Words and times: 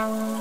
Bye. 0.00 0.39